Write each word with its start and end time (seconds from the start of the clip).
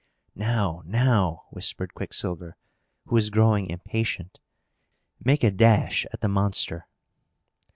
"Now, 0.33 0.81
now!" 0.83 1.43
whispered 1.51 1.93
Quicksilver, 1.93 2.57
who 3.05 3.13
was 3.13 3.29
growing 3.29 3.67
impatient. 3.67 4.39
"Make 5.23 5.43
a 5.43 5.51
dash 5.51 6.07
at 6.11 6.21
the 6.21 6.27
monster!" 6.27 6.87